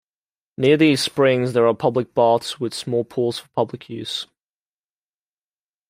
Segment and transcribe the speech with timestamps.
[0.57, 4.25] Near these springs there are public baths with small pools for public use.